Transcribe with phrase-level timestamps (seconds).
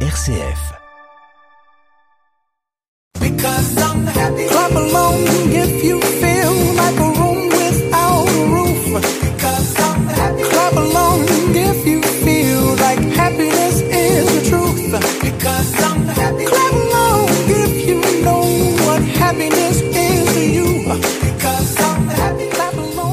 [0.00, 0.58] RCF.
[3.18, 4.46] Because I'm happy.
[4.48, 5.22] Clap along
[5.52, 6.35] if you feel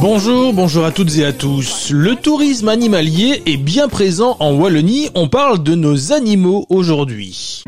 [0.05, 1.89] Bonjour, bonjour à toutes et à tous.
[1.91, 5.07] Le tourisme animalier est bien présent en Wallonie.
[5.15, 7.63] On parle de nos animaux aujourd'hui.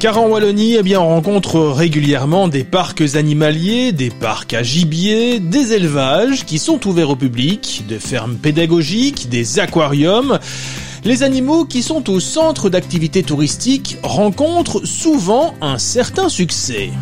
[0.00, 5.74] Car en Wallonie, eh on rencontre régulièrement des parcs animaliers, des parcs à gibier, des
[5.74, 10.38] élevages qui sont ouverts au public, des fermes pédagogiques, des aquariums.
[11.06, 16.92] Les animaux qui sont au centre d'activités touristiques rencontrent souvent un certain succès.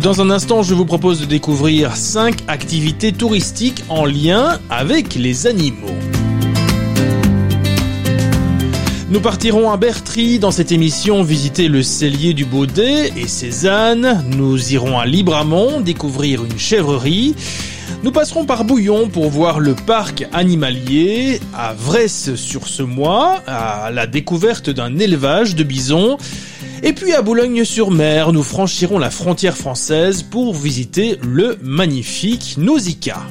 [0.00, 5.48] Dans un instant, je vous propose de découvrir 5 activités touristiques en lien avec les
[5.48, 5.96] animaux.
[9.10, 14.24] Nous partirons à Bertry dans cette émission visiter le cellier du Baudet et ses ânes.
[14.28, 17.34] Nous irons à Libramont découvrir une chèvrerie.
[18.02, 23.90] Nous passerons par Bouillon pour voir le parc animalier, à Vresse sur ce mois, à
[23.90, 26.16] la découverte d'un élevage de bisons.
[26.82, 33.26] Et puis à Boulogne-sur-Mer, nous franchirons la frontière française pour visiter le magnifique Nausicaa.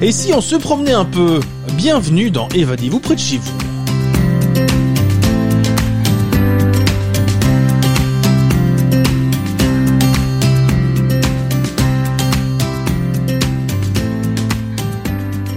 [0.00, 1.40] Et si on se promenait un peu
[1.76, 3.61] Bienvenue dans Évadez-vous près de chez vous.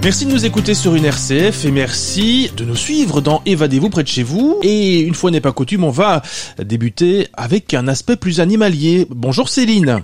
[0.06, 4.04] Merci de nous écouter sur une RCF et merci de nous suivre dans Évadez-vous près
[4.04, 4.60] de chez vous.
[4.62, 6.22] Et une fois n'est pas coutume, on va
[6.60, 9.08] débuter avec un aspect plus animalier.
[9.10, 10.04] Bonjour Céline.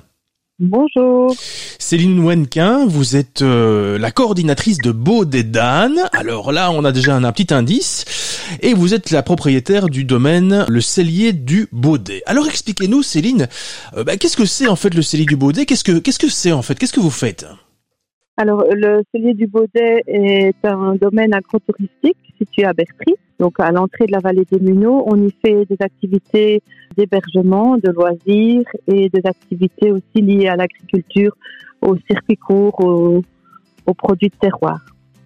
[0.58, 1.36] Bonjour.
[1.78, 5.94] Céline Wenquin, vous êtes euh, la coordinatrice de Beau des Dan.
[6.14, 8.06] Alors là, on a déjà un, un, petit indice.
[8.62, 12.24] Et vous êtes la propriétaire du domaine Le Cellier du Baudet.
[12.26, 13.48] Alors expliquez-nous, Céline,
[13.96, 15.68] euh, bah, qu'est-ce que c'est en fait le Cellier du Baudet?
[15.68, 16.74] Qu'est-ce que qu'est-ce que c'est en fait?
[16.74, 17.46] Qu'est-ce que vous faites?
[18.42, 24.08] Alors, le Cellier du Baudet est un domaine agro-touristique situé à Bertry, donc à l'entrée
[24.08, 25.04] de la vallée des Muneaux.
[25.06, 26.64] On y fait des activités
[26.98, 31.38] d'hébergement, de loisirs et des activités aussi liées à l'agriculture,
[31.84, 33.22] aux circuits courts, aux,
[33.86, 34.80] aux, produits de terroir.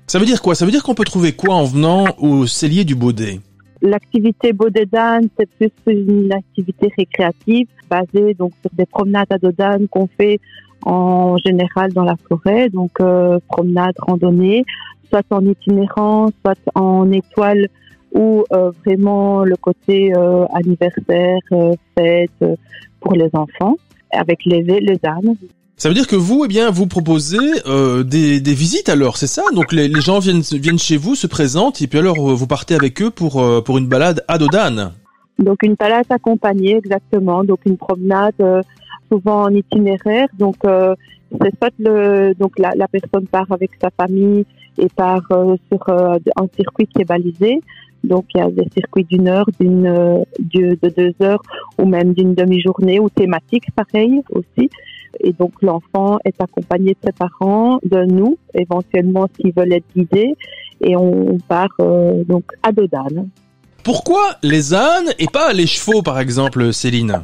[0.08, 0.54] Ça veut dire quoi?
[0.54, 3.40] Ça veut dire qu'on peut trouver quoi en venant au cellier du Baudet?
[3.82, 9.54] L'activité Baudet d'âne, c'est plus une activité récréative basée donc sur des promenades à dos
[9.54, 10.42] d'âne qu'on fait
[10.86, 14.64] en général dans la forêt, donc euh, promenade, randonnée,
[15.10, 17.68] soit en itinérant, soit en étoile
[18.12, 21.40] ou euh, vraiment le côté euh, anniversaire,
[21.98, 22.60] fête
[23.02, 23.76] pour les enfants,
[24.12, 25.36] avec les, les ânes.
[25.76, 27.38] Ça veut dire que vous, eh bien, vous proposez
[28.06, 29.44] des, des, visites alors, c'est ça?
[29.54, 32.76] Donc les, les, gens viennent, viennent chez vous, se présentent, et puis alors vous partez
[32.76, 34.94] avec eux pour, pour une balade à dos d'âne
[35.38, 37.44] Donc une balade accompagnée, exactement.
[37.44, 38.36] Donc une promenade
[39.16, 40.28] souvent en itinéraire.
[40.38, 44.46] Donc c'est soit le, donc la, personne part avec sa famille
[44.78, 45.28] et part
[45.70, 47.62] sur un circuit qui est balisé,
[48.04, 51.42] donc il y a des circuits d'une heure, d'une de, de deux heures
[51.80, 54.70] ou même d'une demi-journée ou thématique pareil aussi.
[55.22, 60.36] Et donc l'enfant est accompagné de ses parents, de nous, éventuellement s'ils veulent être guidés,
[60.82, 63.30] et on part euh, donc à dos d'âne.
[63.84, 67.24] Pourquoi les ânes et pas les chevaux par exemple, Céline?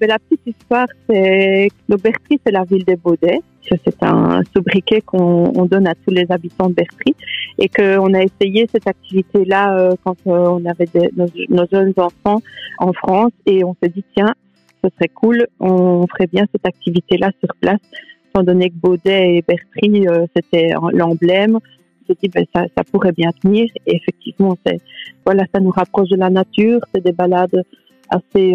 [0.00, 3.40] Ah, La petite histoire, c'est que c'est la ville des Baudets
[3.84, 7.14] c'est un sobriquet qu'on donne à tous les habitants de Bertry
[7.58, 11.94] et qu'on a essayé cette activité-là euh, quand euh, on avait des, nos, nos, jeunes
[11.96, 12.42] enfants
[12.78, 13.32] en France.
[13.46, 14.34] Et on s'est dit tiens,
[14.84, 17.80] ce serait cool, on ferait bien cette activité-là sur place,
[18.30, 21.56] étant donné que Baudet et Bertry euh, c'était l'emblème.
[21.56, 23.68] On s'est dit ben, ça, ça pourrait bien tenir.
[23.86, 24.80] Et effectivement c'est
[25.24, 27.62] voilà ça nous rapproche de la nature, c'est des balades
[28.10, 28.54] assez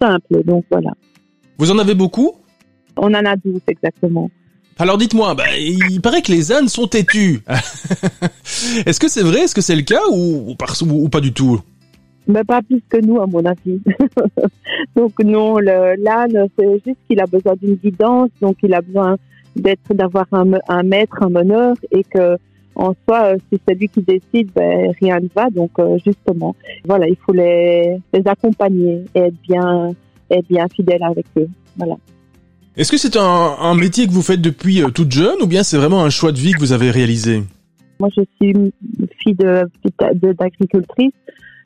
[0.00, 0.92] simples donc voilà.
[1.58, 2.32] Vous en avez beaucoup?
[2.96, 4.30] On en a 12 exactement.
[4.78, 7.40] Alors dites-moi, bah, il paraît que les ânes sont têtus.
[8.86, 9.40] Est-ce que c'est vrai?
[9.40, 11.60] Est-ce que c'est le cas ou, ou, ou pas du tout?
[12.28, 13.80] Mais pas plus que nous, à mon avis.
[14.96, 19.16] donc non, l'âne, c'est juste qu'il a besoin d'une guidance, donc il a besoin
[19.54, 22.36] d'être, d'avoir un, un, maître, un meneur, et que
[22.76, 25.50] en soi, euh, si c'est lui qui décide, ben, rien ne va.
[25.50, 29.94] Donc euh, justement, voilà, il faut les, les accompagner et être bien,
[30.30, 31.48] être bien fidèle avec eux.
[31.76, 31.96] Voilà.
[32.76, 35.62] Est-ce que c'est un, un, métier que vous faites depuis euh, toute jeune ou bien
[35.62, 37.42] c'est vraiment un choix de vie que vous avez réalisé?
[37.98, 38.52] Moi, je suis
[39.22, 39.66] fille de
[40.32, 41.14] d'agricultrice,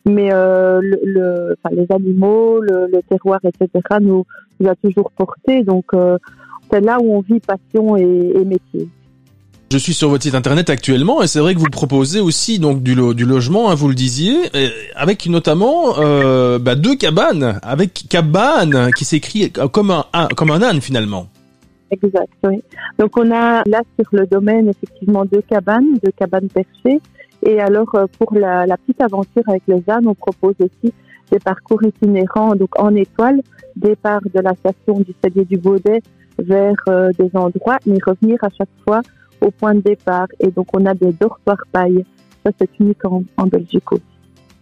[0.07, 3.69] mais euh, le, le enfin, les animaux, le, le, terroir, etc.
[4.01, 4.25] nous,
[4.61, 5.65] nous a toujours porté.
[5.65, 6.17] Donc euh,
[6.71, 8.89] c'est là où on vit passion et, et métier.
[9.73, 12.83] Je suis sur votre site internet actuellement et c'est vrai que vous proposez aussi donc
[12.83, 14.51] du, lo du logement, hein, vous le disiez,
[14.97, 20.81] avec notamment euh, bah, deux cabanes, avec cabane qui s'écrit comme un, comme un âne
[20.81, 21.29] finalement.
[21.93, 22.61] Exact, oui.
[22.99, 27.01] Donc on a là sur le domaine effectivement deux cabanes, deux cabanes perchées.
[27.47, 30.93] Et alors euh, pour la, la petite aventure avec les ânes, on propose aussi
[31.31, 33.41] des parcours itinérants, donc en étoile,
[33.77, 36.03] départ de la station du Salier du Baudet
[36.41, 39.01] vers euh, des endroits, mais revenir à chaque fois
[39.41, 40.29] au point de départ.
[40.41, 42.05] Et donc, on a des dortoirs paille.
[42.45, 44.03] Ça, c'est unique en, en Belgique aussi.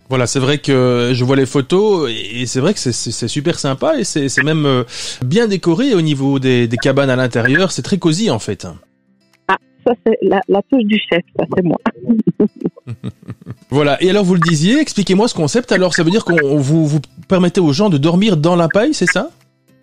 [0.09, 3.99] Voilà, c'est vrai que je vois les photos et c'est vrai que c'est super sympa
[3.99, 4.85] et c'est même euh,
[5.23, 7.73] bien décoré au niveau des, des cabanes à l'intérieur.
[7.73, 8.67] C'est très cosy en fait.
[9.49, 11.77] Ah, ça c'est la, la, touche du chef, ça c'est moi.
[13.71, 15.73] voilà, et alors vous le disiez, expliquez-moi ce concept.
[15.73, 18.95] Alors ça veut dire qu'on vous, vous permettez aux gens de dormir dans la paille,
[18.95, 19.29] c'est ça?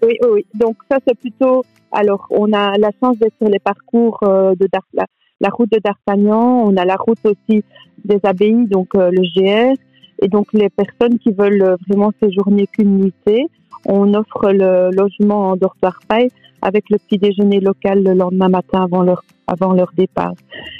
[0.02, 0.44] Oui, oui.
[0.56, 1.64] Donc ça c'est plutôt
[1.96, 6.64] alors, on a la chance d'être sur les parcours euh, de la, route de D'Artagnan,
[6.66, 7.64] on a la route aussi
[8.04, 9.74] des abbayes, donc euh, le GR.
[10.22, 13.48] Et donc, les personnes qui veulent vraiment séjourner qu'une nuitée,
[13.86, 16.30] on offre le logement en dortoir paille
[16.62, 20.34] avec le petit déjeuner local le lendemain matin avant leur, avant leur départ.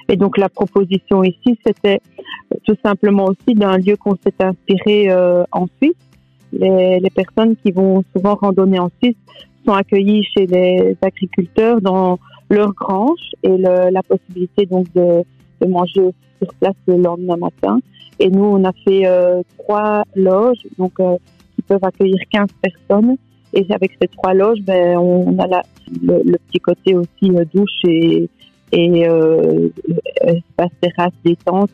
[0.10, 2.02] Et donc, la proposition ici, c'était
[2.66, 5.96] tout simplement aussi d'un lieu qu'on s'est inspiré euh, en Suisse.
[6.52, 9.18] Les, les, personnes qui vont souvent randonner en Suisse
[9.66, 12.20] sont accueillis chez les agriculteurs dans
[12.50, 15.24] leur grange et la possibilité donc de,
[15.68, 17.80] manger sur place le lendemain matin.
[18.20, 21.18] Et nous, on a fait euh, trois loges donc euh,
[21.56, 23.18] qui peuvent accueillir 15 personnes.
[23.54, 25.62] Et avec ces trois loges, ben, on a
[26.02, 28.30] le, petit côté aussi euh, douche et,
[28.72, 29.02] et
[30.24, 31.72] espace terrasse détente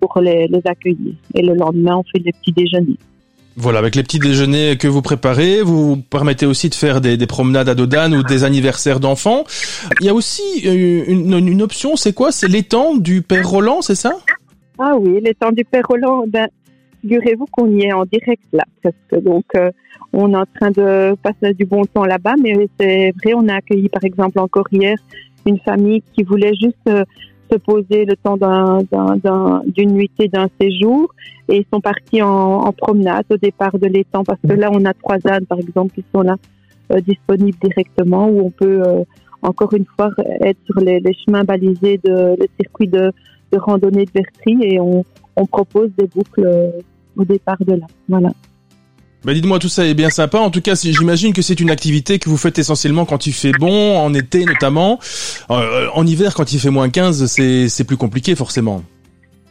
[0.00, 1.14] pour les, les accueillir.
[1.34, 2.98] Et le lendemain, on fait des petits déjeuners.
[3.56, 7.26] Voilà, avec les petits déjeuners que vous préparez, vous permettez aussi de faire des, des
[7.26, 9.44] promenades à Dodane ou des anniversaires d'enfants.
[10.00, 12.32] Il y a aussi euh, une, option, c'est quoi?
[12.32, 14.12] C'est l'étang du Père Roland, c'est ça?
[14.78, 16.24] Ah oui, l'étang du Père Roland.
[16.26, 16.48] Ben,
[17.00, 19.70] figurez-vous qu'on y est en direct là, parce que donc euh,
[20.12, 23.56] on est en train de passer du bon temps là-bas, mais c'est vrai, on a
[23.56, 24.96] accueilli par exemple encore hier
[25.46, 27.04] une famille qui voulait juste euh,
[27.50, 28.36] se poser le temps
[29.66, 31.12] d'une nuitée, d'un séjour,
[31.48, 34.84] et ils sont partis en, en, promenade au départ de l'étang, parce que là, on
[34.84, 36.36] a trois ânes, par exemple, qui sont là
[36.92, 39.04] euh, disponibles directement, où on peut euh,
[39.42, 40.10] encore une fois
[40.40, 43.12] être sur les, chemins balisés de le circuit de,
[43.52, 45.04] de randonnée de Vertry, et on,
[45.36, 46.70] on propose des boucles euh,
[47.16, 47.86] au départ de là.
[48.08, 48.30] Voilà.
[49.24, 50.38] Bah dites-moi, tout ça est bien sympa.
[50.38, 53.52] En tout cas, j'imagine que c'est une activité que vous faites essentiellement quand il fait
[53.52, 54.98] bon, en été notamment.
[55.50, 58.82] Euh, en hiver, quand il fait moins 15, c'est plus compliqué forcément.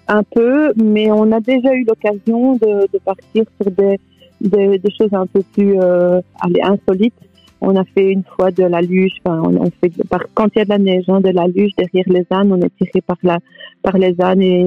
[0.07, 3.97] Un peu, mais on a déjà eu l'occasion de, partir sur des,
[4.41, 6.21] des, choses un peu plus euh,
[6.61, 7.15] insolites.
[7.59, 9.91] On a fait une fois de la luge, enfin, on, fait
[10.35, 12.61] quand il y a de la neige, hein, de la luge derrière les ânes, on
[12.61, 13.39] est tiré par la
[13.81, 14.65] par les ânes et,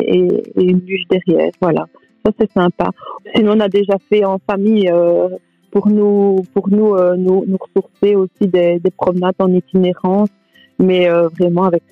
[0.56, 1.86] et une luge derrière, voilà
[2.26, 2.90] ça c'est sympa.
[3.34, 5.28] Sinon, on a déjà fait en famille euh,
[5.70, 10.30] pour nous, pour nous, euh, nous, nous, ressourcer aussi des, des, promenades en itinérance,
[10.78, 11.84] mais euh, vraiment avec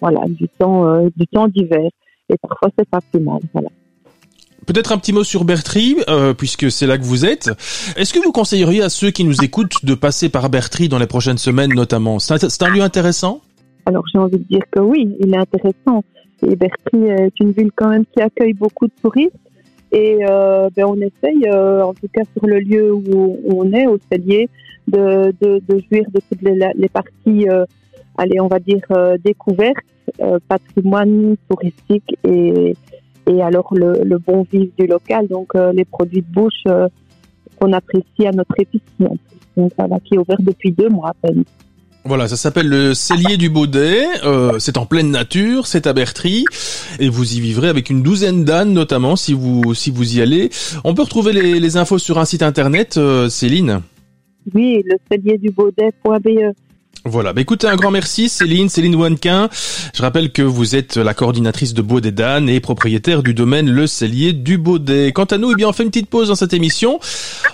[0.00, 1.90] voilà du temps, du temps d'hiver.
[2.28, 3.40] Et parfois, c'est pas plus mal.
[3.52, 3.68] Voilà.
[4.66, 7.50] Peut-être un petit mot sur Bertry, euh, puisque c'est là que vous êtes.
[7.96, 11.06] Est-ce que vous conseilleriez à ceux qui nous écoutent de passer par Bertry dans les
[11.06, 12.18] prochaines semaines notamment?
[12.18, 13.40] C'est un, un, lieu intéressant?
[13.86, 16.04] Alors j'ai envie de dire que oui, il est intéressant.
[16.46, 19.32] Et Bertry est une ville quand même qui accueille beaucoup de touristes.
[19.92, 23.86] Et euh, ben on essaye, euh, en tout cas sur le lieu où, on est,
[23.86, 24.48] au cellier,
[24.86, 27.64] de, de, de, jouir de toutes les, les parties, euh,
[28.16, 29.76] allez, on va dire, euh, découvertes,
[30.20, 32.74] euh, patrimoine touristique et,
[33.26, 36.64] et alors le, le bon vivre du local, donc euh, les produits de bouche
[37.60, 39.38] qu'on apprécie à notre épicerie en plus.
[39.56, 41.44] Donc voilà, qui est ouvert depuis deux mois à peine.
[42.04, 44.06] Voilà, ça s'appelle le cellier du Baudet.
[44.24, 46.44] Euh, c'est en pleine nature, c'est à Bertry,
[46.98, 50.50] et vous y vivrez avec une douzaine d'ânes notamment si vous si vous y allez.
[50.84, 53.82] On peut retrouver les, infos sur un site internet, euh, Céline?
[54.54, 56.54] Oui, le cellier du Baudet.be.
[57.06, 59.48] Voilà, bah écoutez, un grand merci Céline, Céline Wanquin.
[59.94, 63.86] Je rappelle que vous êtes la coordinatrice de Baudet d'Anne et propriétaire du domaine Le
[63.86, 65.10] Cellier du Baudet.
[65.12, 67.00] Quant à nous, eh bien, on fait une petite pause dans cette émission.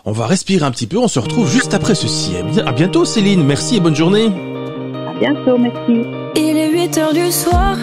[0.05, 2.33] On va respirer un petit peu, on se retrouve juste après ceci.
[2.67, 4.27] À bientôt Céline, merci et bonne journée.
[4.27, 6.03] À bientôt, merci.
[6.35, 7.77] Il est 8 heures du soir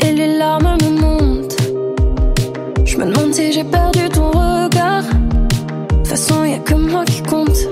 [0.00, 1.56] et les larmes me montent.
[2.86, 5.02] Je me demande si j'ai perdu ton regard.
[5.02, 7.68] De toute façon, y a que moi qui compte.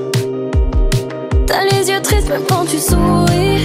[1.48, 3.64] T'as les yeux tristes même quand tu souris.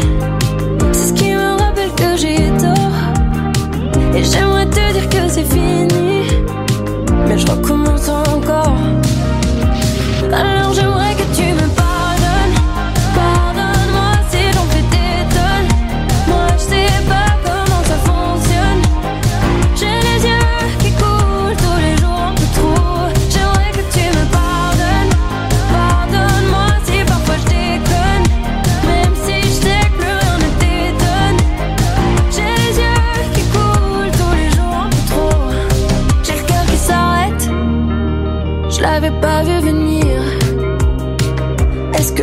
[0.94, 2.96] C'est ce qui me rappelle que j'ai tort.
[4.16, 6.24] Et j'aimerais te dire que c'est fini.
[7.28, 8.78] Mais je recommence encore.
[10.32, 11.12] Alors j'aimerais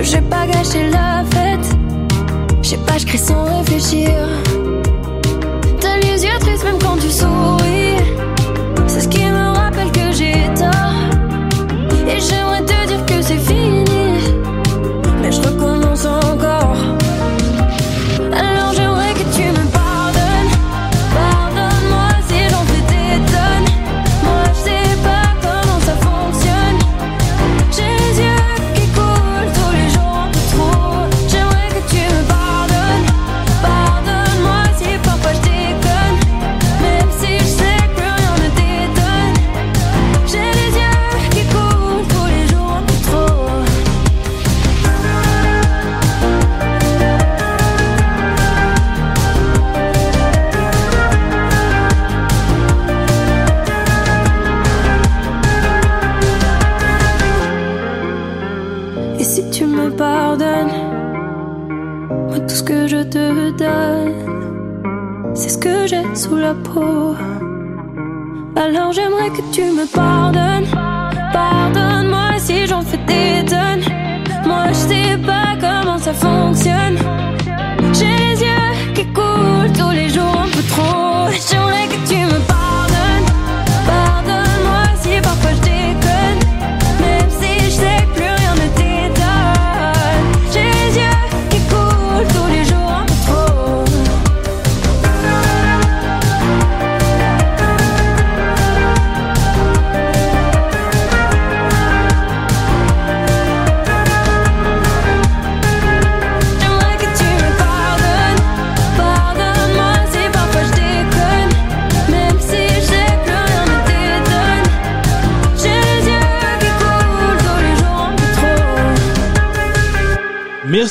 [0.01, 1.77] que j'ai pas gâché la fête
[2.63, 4.11] Je sais pas, je sans réfléchir.
[5.81, 7.70] T'as les yeux tristes même quand tu souris.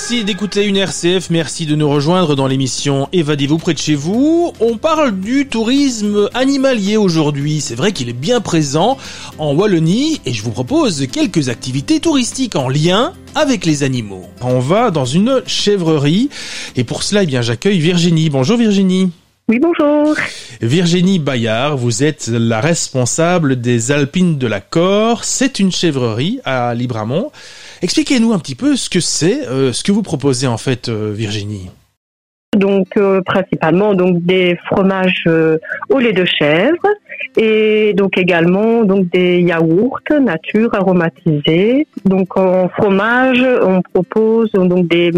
[0.09, 4.51] Merci d'écouter une RCF, merci de nous rejoindre dans l'émission Évadez-vous près de chez vous.
[4.59, 7.61] On parle du tourisme animalier aujourd'hui.
[7.61, 8.97] C'est vrai qu'il est bien présent
[9.37, 14.25] en Wallonie et je vous propose quelques activités touristiques en lien avec les animaux.
[14.41, 16.31] On va dans une chèvrerie
[16.75, 18.31] et pour cela, eh bien, j'accueille Virginie.
[18.31, 19.11] Bonjour Virginie.
[19.47, 20.15] Oui, bonjour.
[20.59, 25.27] Virginie Bayard, vous êtes la responsable des Alpines de la Corse.
[25.27, 27.31] C'est une chèvrerie à Libramont.
[27.81, 31.12] Expliquez-nous un petit peu ce que c'est, euh, ce que vous proposez en fait, euh,
[31.13, 31.69] Virginie.
[32.57, 35.24] Donc euh, principalement donc des fromages
[35.89, 36.81] au lait de chèvre
[37.38, 41.88] et donc également donc des yaourts nature aromatisés.
[42.05, 45.12] Donc en fromage, on propose donc des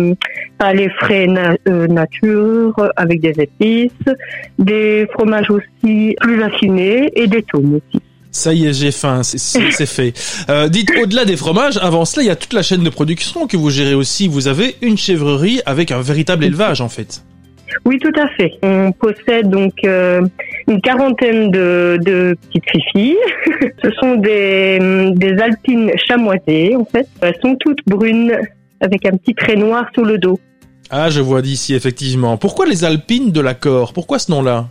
[0.58, 1.56] palais frais na-
[1.88, 4.14] nature avec des épices,
[4.60, 8.04] des fromages aussi plus affinés et des tômes aussi.
[8.32, 10.14] Ça y est, j'ai faim, c'est- fait.
[10.50, 13.46] Euh, dites, au-delà des fromages, avant cela, il y a toute la chaîne de production
[13.46, 14.28] que vous gérez aussi.
[14.30, 17.24] Vous avez une chèvrerie avec un véritable élevage en fait.
[17.86, 18.52] Oui, tout à fait.
[18.64, 20.22] On possède donc euh,
[20.68, 23.18] une quarantaine de, de petites filles.
[23.84, 24.78] Ce sont des,
[25.16, 27.08] des alpines chamoisées, en fait.
[27.22, 28.34] Elles sont toutes brunes
[28.82, 30.40] avec un petit trait noir sur le dos.
[30.90, 32.36] Ah, je vois d'ici, effectivement.
[32.38, 34.68] Pourquoi les Alpines de l'accord Pourquoi ce nom-là?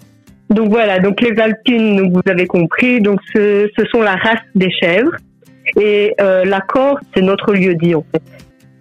[0.51, 4.41] Donc voilà, donc les alpines, donc vous avez compris, donc ce, ce sont la race
[4.55, 5.13] des chèvres.
[5.81, 8.23] Et euh, l'accord, c'est notre lieu dit, en fait.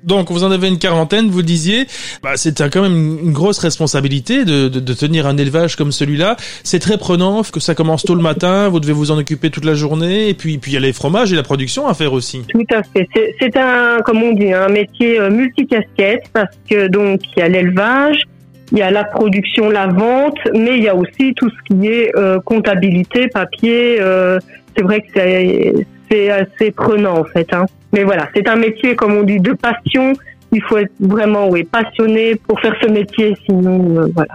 [0.02, 1.86] Donc, vous en avez une quarantaine, vous disiez.
[2.24, 6.38] Bah, c'est quand même une grosse responsabilité de, de, de tenir un élevage comme celui-là.
[6.64, 9.66] C'est très prenant, que ça commence tôt le matin, vous devez vous en occuper toute
[9.66, 12.14] la journée, et puis puis il y a les fromages et la production à faire
[12.14, 12.44] aussi.
[12.48, 13.08] Tout à fait.
[13.14, 17.44] C'est- C'est un, comme on dit, un métier euh, multicasquette parce que donc il y
[17.44, 18.24] a l'élevage,
[18.72, 21.88] il y a la production, la vente, mais il y a aussi tout ce qui
[21.88, 23.98] est euh, comptabilité, papier.
[24.00, 24.40] euh,
[24.76, 27.52] c'est vrai que c'est assez prenant en fait.
[27.54, 27.66] Hein.
[27.92, 30.14] Mais voilà, c'est un métier comme on dit de passion.
[30.52, 34.34] Il faut être vraiment passionné pour faire ce métier, sinon euh, voilà.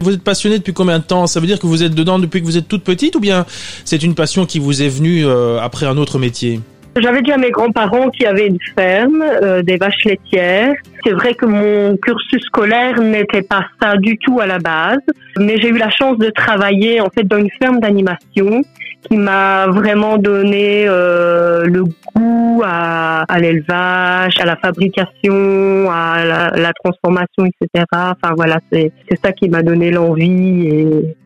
[0.00, 1.26] Vous êtes passionné depuis combien de temps?
[1.26, 3.46] Ça veut dire que vous êtes dedans depuis que vous êtes toute petite, ou bien
[3.84, 5.24] c'est une passion qui vous est venue
[5.60, 6.60] après un autre métier?
[6.98, 10.74] J'avais déjà mes grands-parents qui avaient une ferme, euh, des vaches laitières.
[11.04, 14.98] C'est vrai que mon cursus scolaire n'était pas ça du tout à la base,
[15.38, 18.62] mais j'ai eu la chance de travailler en fait dans une ferme d'animation
[19.02, 26.50] qui m'a vraiment donné euh, le goût à, à l'élevage, à la fabrication, à la,
[26.56, 27.84] la transformation, etc.
[27.92, 28.90] Enfin voilà, c'est
[29.22, 31.16] ça qui m'a donné l'envie et,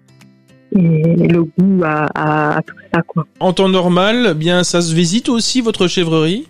[0.73, 3.03] et le goût à, tout ça.
[3.41, 6.47] En temps normal, bien ça se visite aussi votre chèvrerie?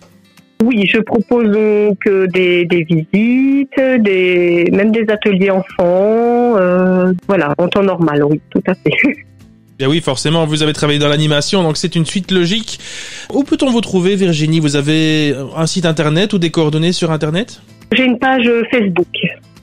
[0.63, 7.67] Oui, je propose euh, donc des, visites, des, même des ateliers enfants, euh, voilà, en
[7.67, 8.91] temps normal, oui, tout à fait.
[9.79, 12.79] Bien oui, forcément, vous avez travaillé dans l'animation, donc c'est une suite logique.
[13.33, 14.59] Où peut-on vous trouver, Virginie?
[14.59, 17.63] Vous avez euh, un site internet ou des coordonnées sur internet?
[17.91, 19.07] J'ai une page Facebook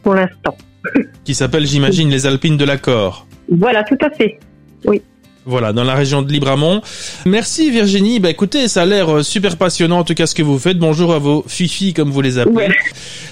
[0.02, 0.56] pour l'instant.
[1.24, 3.28] Qui s'appelle, j'imagine, Les Alpines de l'accord.
[3.48, 4.40] Voilà, tout à fait.
[4.84, 5.02] Oui.
[5.48, 6.82] Voilà, dans la région de Libramont.
[7.24, 8.20] Merci Virginie.
[8.20, 10.78] Bah écoutez, ça a l'air euh, super passionnant en tout cas ce que vous faites.
[10.78, 12.68] Bonjour à vos fifi comme vous les appelez.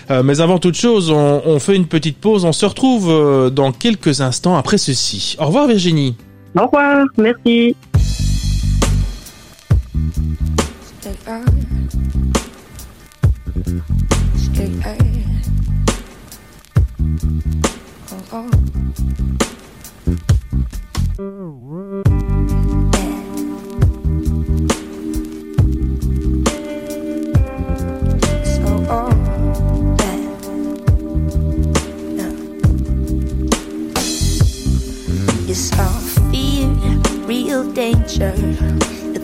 [0.09, 2.45] Euh, mais avant toute chose, on, fait une petite pause.
[2.45, 5.37] On se retrouve euh, dans quelques instants après ceci.
[5.41, 6.17] Au revoir Virginie.
[6.57, 7.75] Au revoir, merci.
[18.33, 18.45] Oh.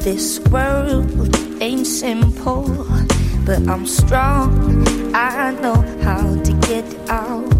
[0.03, 2.65] This world ain't simple,
[3.47, 4.85] but I'm strong.
[5.15, 7.52] I know how to get out.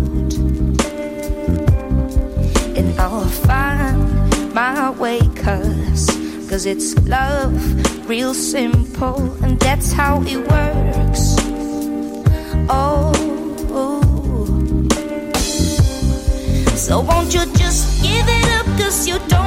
[4.55, 6.07] my way, cause,
[6.49, 11.37] cause it's love, real simple, and that's how it works.
[12.69, 13.13] Oh,
[16.75, 19.42] so won't you just give it up, cause you don't.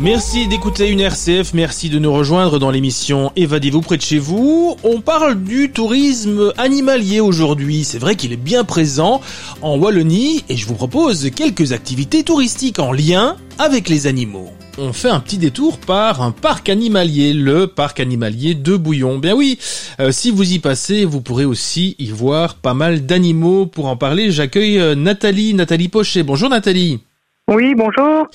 [0.00, 4.74] Merci d'écouter une RCF, merci de nous rejoindre dans l'émission Évadez-vous près de chez vous.
[4.82, 7.84] On parle du tourisme animalier aujourd'hui.
[7.84, 9.20] C'est vrai qu'il est bien présent
[9.60, 14.48] en Wallonie et je vous propose quelques activités touristiques en lien avec les animaux.
[14.78, 19.18] On fait un petit détour par un parc animalier, le parc animalier de Bouillon.
[19.18, 19.58] Bien oui,
[20.00, 23.66] euh, si vous y passez, vous pourrez aussi y voir pas mal d'animaux.
[23.66, 26.22] Pour en parler, j'accueille euh, Nathalie, Nathalie Pochet.
[26.22, 27.00] Bonjour Nathalie.
[27.50, 28.28] Oui, bonjour.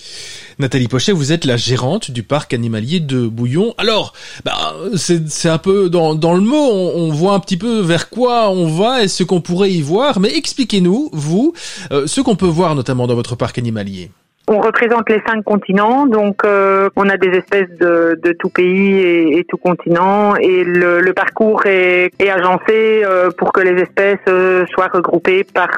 [0.59, 3.73] Nathalie Pochet, vous êtes la gérante du parc animalier de Bouillon.
[3.77, 4.11] Alors,
[4.43, 8.67] bah, c'est un peu dans, le mot, on, voit un petit peu vers quoi on
[8.67, 11.53] va et ce qu'on pourrait y voir, mais expliquez-nous, vous,
[11.93, 14.11] euh, ce qu'on peut voir notamment dans votre parc animalier.
[14.47, 18.93] On représente les cinq continents, donc euh, on a des espèces de, de tout pays
[18.93, 23.81] et, et, tout continent, et le, le parcours est, est agencé euh, pour que les
[23.81, 25.69] espèces euh, soient regroupées par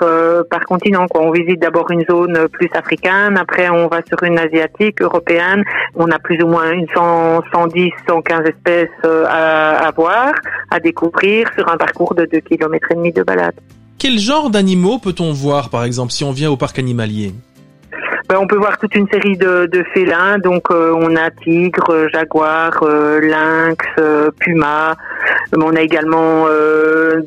[0.49, 1.07] par continent.
[1.07, 1.21] Quoi.
[1.21, 5.63] On visite d'abord une zone plus africaine, après on va sur une asiatique, européenne.
[5.95, 10.33] On a plus ou moins une 100, 110, 115 espèces à, à voir,
[10.71, 13.55] à découvrir sur un parcours de 2 km et demi de balade.
[13.97, 17.33] Quel genre d'animaux peut-on voir, par exemple, si on vient au parc animalier?
[18.29, 20.37] Ben, on peut voir toute une série de, de félins.
[20.37, 23.85] Donc, euh, on a tigre, euh, jaguar, euh, lynx,
[24.39, 24.95] puma.
[25.55, 26.45] On a également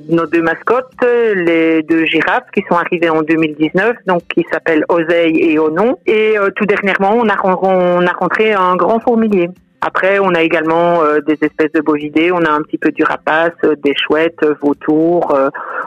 [0.08, 5.38] nos deux mascottes, les deux girafes qui sont arrivées en 2019, donc qui s'appellent Oseille
[5.38, 5.98] et Onon.
[6.06, 9.48] Et tout dernièrement, on a, on a rentré un grand fourmilier.
[9.82, 13.02] Après, on a également euh, des espèces de bovidés, on a un petit peu du
[13.02, 15.34] rapace, euh, des chouettes, euh, vautours,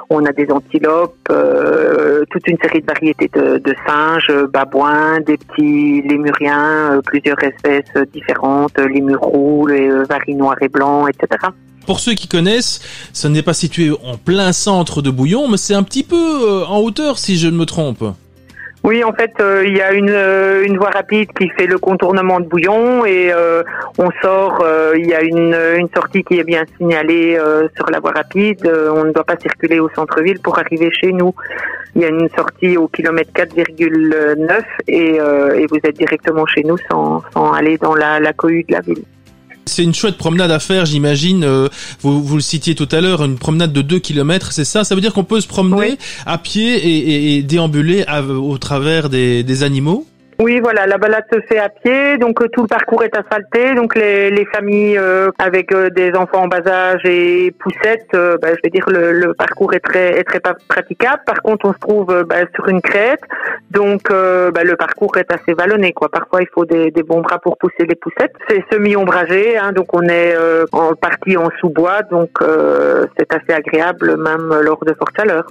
[0.09, 1.15] on a des antilopes,
[2.29, 8.77] toute une série de variétés de, de, singes, babouins, des petits lémuriens, plusieurs espèces différentes,
[8.77, 11.47] les roux, les varis noirs et blancs, etc.
[11.85, 12.81] Pour ceux qui connaissent,
[13.13, 16.79] ce n'est pas situé en plein centre de Bouillon, mais c'est un petit peu en
[16.79, 18.03] hauteur si je ne me trompe.
[18.83, 21.77] Oui, en fait, euh, il y a une, euh, une voie rapide qui fait le
[21.77, 23.63] contournement de Bouillon et euh,
[23.97, 24.65] on sort.
[24.95, 27.39] Il y a une, une sortie qui est bien signalée
[27.75, 28.67] sur la voie rapide.
[28.67, 31.33] on ne doit pas circuler au centre-ville pour arriver chez nous.
[31.95, 36.77] Il y a une sortie au kilomètre 4,9 et, et vous êtes directement chez nous
[36.89, 39.03] sans, sans aller dans la, la cohue de la ville.
[39.65, 41.43] C'est une chouette promenade à faire, j'imagine.
[41.43, 41.69] Euh,
[42.01, 44.83] vous, vous le citiez tout à l'heure, une promenade de 2 km, c'est ça?
[44.83, 49.43] Ça veut dire qu'on peut se promener à pied et, et, déambuler au travers des,
[49.43, 50.05] des animaux?
[50.43, 53.75] Oui, voilà, la balade se fait à pied, donc euh, tout le parcours est asphalté,
[53.75, 58.49] donc les, les familles euh, avec euh, des enfants en bas âge et poussettes, bah,
[58.49, 61.21] je veux dire le, le, parcours est très est très praticable.
[61.25, 63.21] Par contre, on se trouve bah, sur une crête,
[63.71, 66.09] donc bah, le parcours est assez vallonné, quoi.
[66.09, 68.33] Parfois, il faut des, des bons bras pour pousser les poussettes.
[68.49, 70.35] C'est semi-ombragé, hein, donc on est
[70.73, 72.31] en partie en sous-bois, donc
[73.17, 75.45] c'est assez agréable même lors de forte chaleur.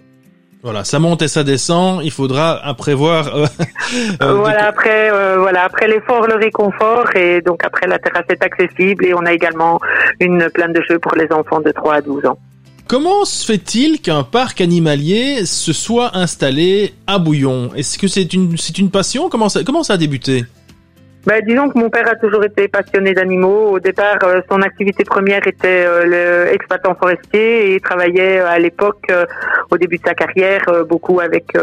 [0.63, 2.03] Voilà, ça monte et ça descend.
[2.05, 3.35] Il faudra prévoir.
[3.35, 3.47] Euh,
[4.23, 8.45] euh, voilà, après, euh, voilà, après l'effort, le réconfort, et donc après la terrasse est
[8.45, 9.81] accessible et on a également
[10.21, 12.39] une plaine de jeux pour les enfants de 3 à 12 ans.
[12.87, 17.71] Comment se fait-il qu'un parc animalier se soit installé à Bouillon?
[17.75, 19.29] Est-ce que c'est une c'est une passion?
[19.29, 20.45] Comment ça comment ça a débuté?
[21.25, 23.71] Ben, disons que mon père a toujours été passionné d'animaux.
[23.71, 28.59] Au départ, euh, son activité première était euh, l'exploitant forestier et il travaillait euh, à
[28.59, 29.07] l'époque,
[29.71, 31.57] au début de sa carrière, beaucoup avec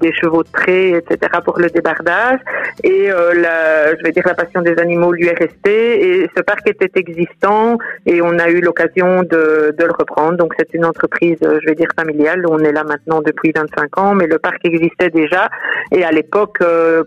[0.00, 1.18] des chevaux de trait, etc.
[1.44, 2.40] pour le débardage.
[2.82, 6.22] Et la, je vais dire la passion des animaux lui est restée.
[6.22, 10.36] Et ce parc était existant et on a eu l'occasion de, de, le reprendre.
[10.36, 12.44] Donc c'est une entreprise, je vais dire familiale.
[12.48, 15.48] On est là maintenant depuis 25 ans, mais le parc existait déjà.
[15.92, 16.58] Et à l'époque,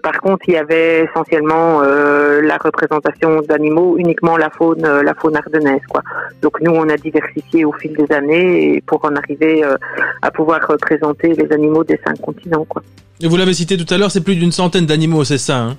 [0.02, 5.14] par contre, il y avait essentiellement euh, la représentation d'animaux, uniquement la faune, euh, la
[5.14, 6.02] faune ardennaise, quoi.
[6.42, 9.78] Donc nous, on a diversifié au fil des années et pour en arriver euh,
[10.22, 12.82] à pouvoir représenter les animaux des cinq continents, quoi.
[13.22, 15.78] Et vous l'avez cité tout à l'heure, c'est plus d'une centaine d'animaux, c'est ça hein?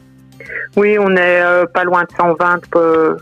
[0.76, 2.60] Oui, on est pas loin de 120.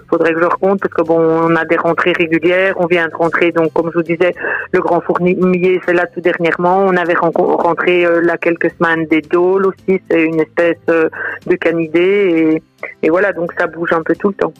[0.08, 2.74] faudrait que je recompte parce que bon, on a des rentrées régulières.
[2.78, 4.34] On vient de rentrer, donc comme je vous disais,
[4.72, 6.84] le grand fourmilier, c'est là tout dernièrement.
[6.86, 10.00] On avait rentré là quelques semaines des dôles aussi.
[10.10, 12.62] C'est une espèce de canidés et
[13.02, 14.52] et voilà, donc ça bouge un peu tout le temps.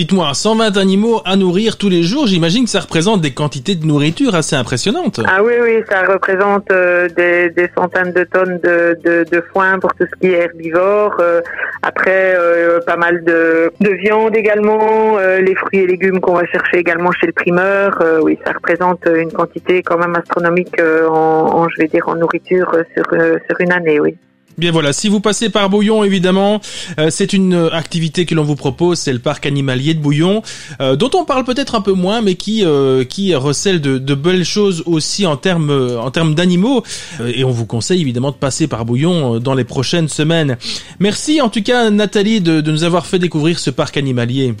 [0.00, 3.84] Dites-moi, 120 animaux à nourrir tous les jours, j'imagine que ça représente des quantités de
[3.84, 5.20] nourriture assez impressionnantes.
[5.28, 10.06] Ah oui, oui, ça représente euh, des, centaines de tonnes de, de, foin pour tout
[10.10, 11.16] ce qui est herbivore.
[11.20, 11.42] Euh,
[11.82, 16.78] après, euh, pas mal de, de viande également, les fruits et légumes qu'on va chercher
[16.78, 18.02] également chez le primeur.
[18.22, 23.04] oui, ça représente une quantité quand même astronomique en, je vais dire, en nourriture sur,
[23.04, 24.16] sur une année, oui.
[24.58, 26.60] Bien voilà, si vous passez par Bouillon, évidemment,
[26.98, 30.42] euh, c'est une euh, activité que l'on vous propose, c'est le parc animalier de Bouillon,
[30.80, 32.64] euh, dont on parle peut-être un peu moins, mais qui
[33.08, 36.82] qui recèle de, belles choses aussi en termes en termes d'animaux.
[37.24, 40.58] et on vous conseille évidemment de passer par Bouillon dans les prochaines semaines.
[40.98, 44.54] Merci en tout cas Nathalie de, de nous avoir fait découvrir ce parc animalier.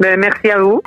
[0.00, 0.80] Ben, merci à vous.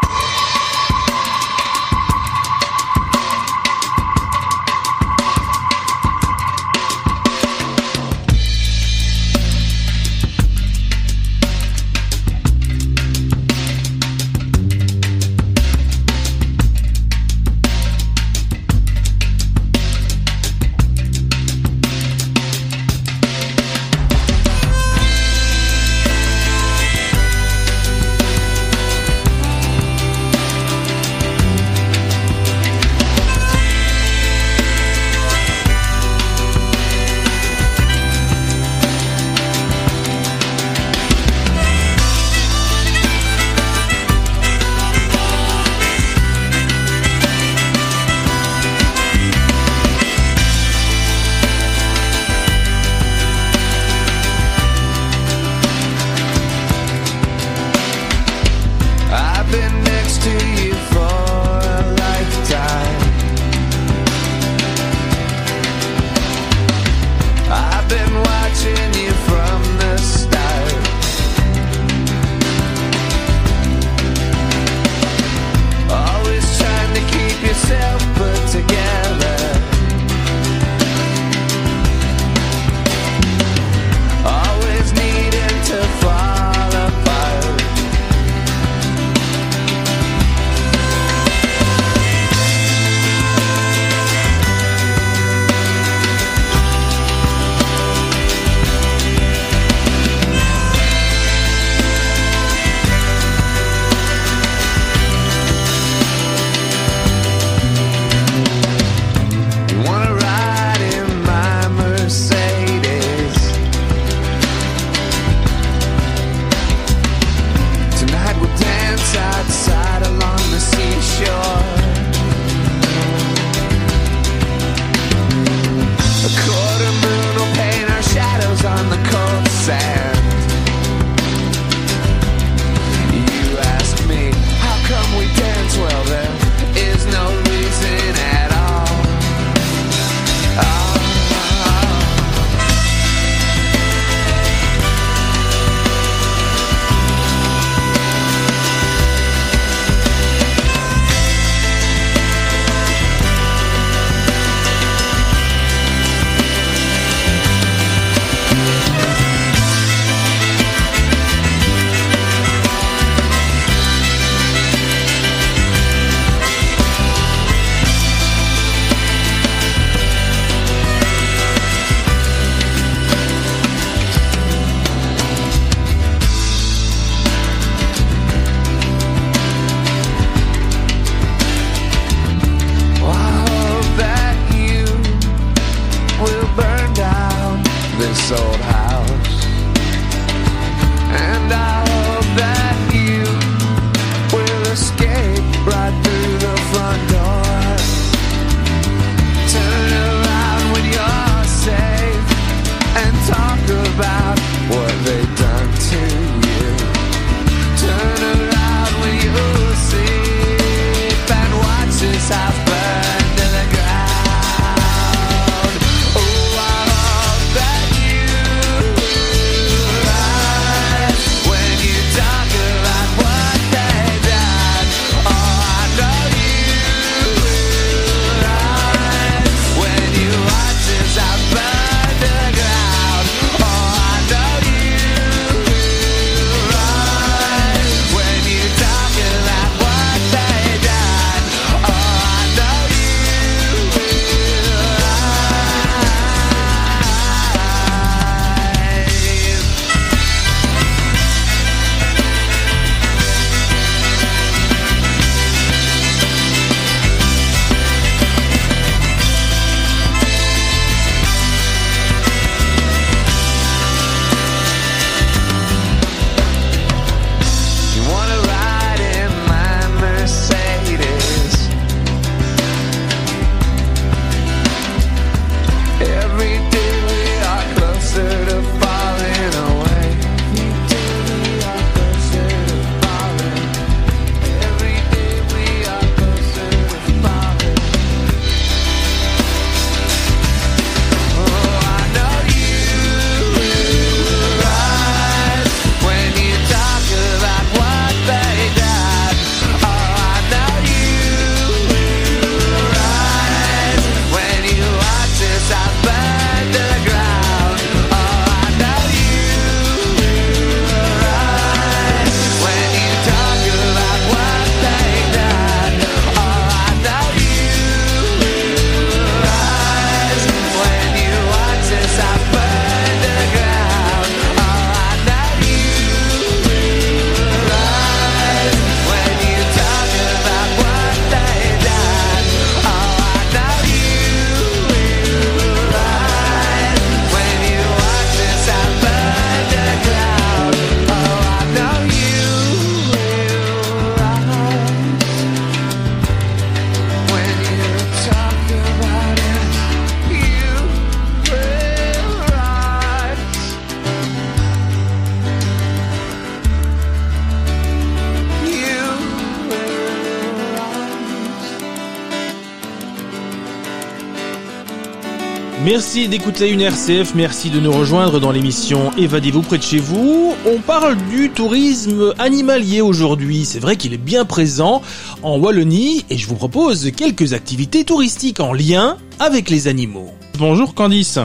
[366.01, 370.55] Merci d'écouter une RCF, merci de nous rejoindre dans l'émission Évadez-vous près de chez vous.
[370.65, 373.65] On parle du tourisme animalier aujourd'hui.
[373.65, 375.03] C'est vrai qu'il est bien présent
[375.43, 380.31] en Wallonie et je vous propose quelques activités touristiques en lien avec les animaux.
[380.57, 381.37] Bonjour Candice.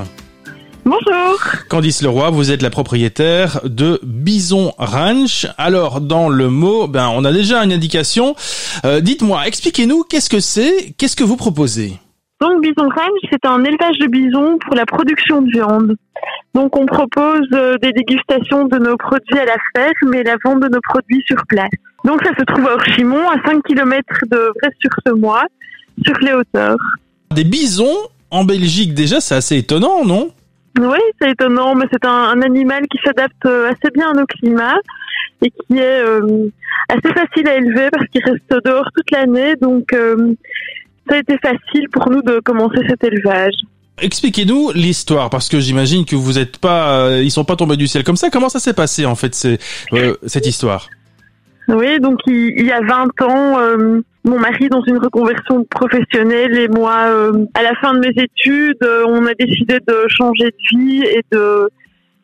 [0.87, 1.39] Bonjour.
[1.69, 5.47] Candice Leroy, vous êtes la propriétaire de Bison Ranch.
[5.59, 8.35] Alors, dans le mot, ben, on a déjà une indication.
[8.87, 10.95] Euh, dites-moi, expliquez-nous, qu'est-ce que c'est?
[10.97, 11.99] Qu'est-ce que vous proposez?
[12.41, 15.97] Donc Bison Ranch, c'est un élevage de bisons pour la production de viande.
[16.55, 20.61] Donc on propose euh, des dégustations de nos produits à la ferme et la vente
[20.61, 21.71] de nos produits sur place.
[22.05, 25.45] Donc ça se trouve à Orchimont, à 5 km de Vresse-sur-Semois,
[26.05, 26.77] sur les hauteurs.
[27.35, 27.97] Des bisons
[28.31, 30.31] en Belgique, déjà, c'est assez étonnant, non?
[30.79, 34.27] Oui, c'est étonnant, mais c'est un, un animal qui s'adapte euh, assez bien à nos
[34.27, 34.77] climats
[35.43, 36.49] et qui est euh,
[36.89, 39.57] assez facile à élever parce qu'il reste dehors toute l'année.
[39.57, 40.35] Donc euh,
[41.09, 43.55] ça a été facile pour nous de commencer cet élevage.
[44.01, 47.87] Expliquez-nous l'histoire, parce que j'imagine que vous êtes pas, euh, ils sont pas tombés du
[47.87, 48.29] ciel comme ça.
[48.29, 49.59] Comment ça s'est passé en fait, c'est,
[49.95, 50.91] euh, cette histoire?
[51.69, 56.59] Oui, donc il, il y a 20 ans, euh, mon mari dans une reconversion professionnelle
[56.59, 60.77] et moi, euh, à la fin de mes études, on a décidé de changer de
[60.77, 61.71] vie et de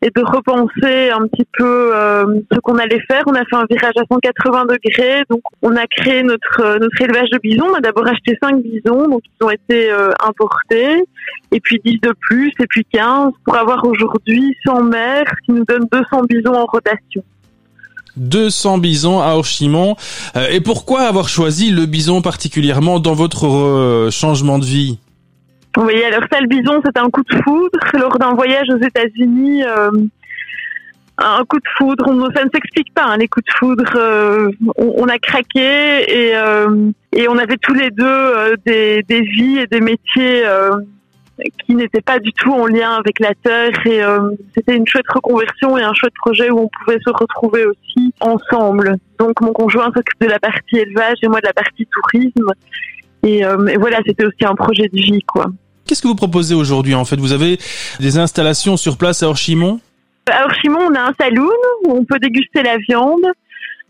[0.03, 3.23] et de repenser un petit peu euh, ce qu'on allait faire.
[3.25, 7.01] On a fait un virage à 180 degrés, donc on a créé notre euh, notre
[7.01, 7.67] élevage de bisons.
[7.71, 11.05] On a d'abord acheté 5 bisons, donc ils ont été euh, importés,
[11.51, 15.63] et puis 10 de plus, et puis 15, pour avoir aujourd'hui 100 mères, qui nous
[15.63, 17.23] donne 200 bisons en rotation.
[18.17, 19.95] 200 bisons à Orchimont.
[20.51, 24.99] Et pourquoi avoir choisi le bison particulièrement dans votre changement de vie?
[25.77, 27.79] Oui, alors ça, le bison, c'est un coup de foudre.
[27.93, 29.89] Lors d'un voyage aux États-Unis, euh,
[31.17, 33.91] un coup de foudre, on- ça ne s'explique pas, hein, les coups de foudre.
[33.95, 35.59] euh, on, on a craqué
[36.29, 40.45] et, euh, et on avait tous les deux euh, des, des vies et des métiers
[40.45, 40.71] euh,
[41.65, 43.71] qui n'étaient pas du tout en lien avec la terre.
[43.87, 47.65] Et euh, c'était une chouette reconversion et un chouette projet où on pouvait se retrouver
[47.65, 48.97] aussi ensemble.
[49.17, 52.51] Donc mon conjoint s'occupe de la partie élevage et moi de la partie tourisme.
[53.23, 55.45] Et, euh, et voilà, c'était aussi un projet de vie, quoi.
[55.93, 57.17] Qu'est-ce que vous proposez aujourd'hui en fait?
[57.17, 57.59] Vous avez
[57.99, 59.79] des installations sur place à Orchimont?
[60.27, 61.51] À Orchimont, on a un saloon
[61.85, 63.21] où on peut déguster la viande.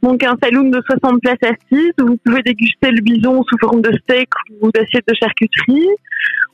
[0.02, 3.82] Donc un saloon de 60 places assises où vous pouvez déguster le bison sous forme
[3.82, 4.28] de steak
[4.60, 5.88] ou d'assiette de charcuterie.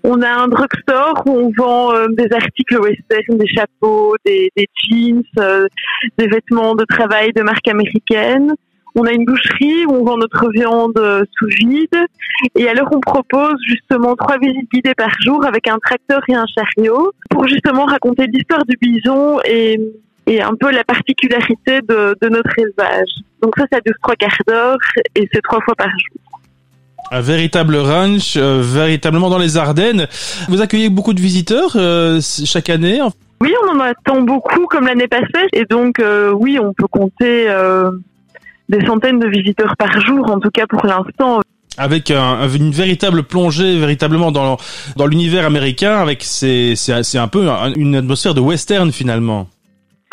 [0.04, 5.24] On a un drugstore où on vend euh, des articles western, des chapeaux, des, jeans,
[5.40, 5.68] euh,
[6.20, 8.54] des vêtements de travail de marque américaine.
[8.96, 11.98] On a une boucherie où on vend notre viande euh, sous vide.
[12.56, 16.46] Et alors on propose justement trois visites guidées par jour avec un tracteur et un
[16.48, 19.80] chariot pour justement raconter l'histoire du bison et,
[20.28, 23.10] et un peu la particularité de, de notre élevage.
[23.42, 24.78] Donc ça, ça dure trois quarts d'heure
[25.16, 26.40] et c'est trois fois par jour.
[27.12, 30.08] Un véritable ranch, euh, véritablement dans les Ardennes.
[30.48, 33.00] Vous accueillez beaucoup de visiteurs euh, chaque année
[33.42, 37.50] Oui, on en attend beaucoup comme l'année passée et donc euh, oui, on peut compter
[37.50, 37.90] euh,
[38.70, 41.42] des centaines de visiteurs par jour, en tout cas pour l'instant.
[41.78, 44.58] avec un- une véritable plongée véritablement dans,
[44.98, 49.48] dans l'univers américain avec c'est c'est un peu un- une atmosphère de western finalement.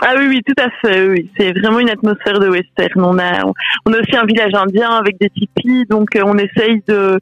[0.02, 1.08] Ah oui, oui, tout à fait.
[1.08, 3.02] Oui, c'est vraiment une atmosphère de western.
[3.02, 3.42] On a,
[3.86, 7.18] on a aussi un village indien avec des tipis, donc euh, on essaye de,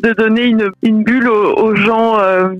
[0.00, 2.50] de donner une, une bulle aux, aux gens euh,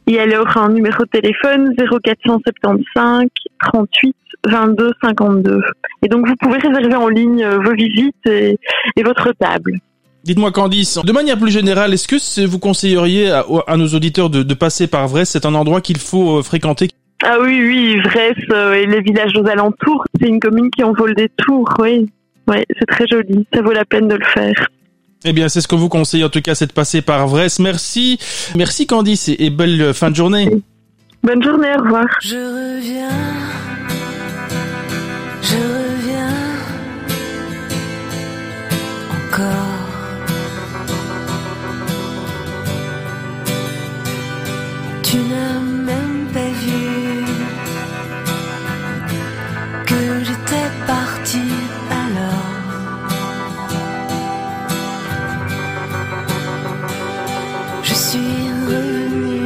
[0.07, 3.27] et alors un numéro de téléphone 0475
[3.71, 5.61] 38 22 52.
[6.03, 8.59] Et donc vous pouvez réserver en ligne euh, vos visites et,
[8.95, 9.79] et votre table.
[10.27, 14.43] Dites-moi Candice, de manière plus générale, est-ce que vous conseilleriez à, à nos auditeurs de,
[14.43, 15.29] de passer par Vresse?
[15.29, 16.89] C'est un endroit qu'il faut euh, fréquenter
[17.23, 20.91] Ah oui, oui, Vresse euh, et les villages aux alentours, c'est une commune qui en
[20.91, 22.09] vaut le détour, oui.
[22.49, 24.67] Oui, c'est très joli, ça vaut la peine de le faire.
[25.23, 27.59] Eh bien, c'est ce que vous conseille en tout cas, c'est de passer par Vresse.
[27.59, 28.19] Merci,
[28.53, 30.49] merci Candice et, et belle euh, fin de journée.
[31.23, 32.05] Bonne journée, au revoir.
[32.19, 33.07] Je reviens,
[35.41, 36.27] je reviens
[39.31, 39.76] encore.
[45.17, 45.59] Tu n'as
[45.89, 47.25] même pas vu
[49.89, 51.41] que j'étais parti
[51.89, 52.53] alors.
[57.81, 59.39] Je suis revenu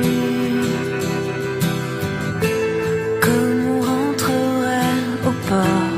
[3.25, 4.99] comme on rentrerait
[5.29, 5.89] au port.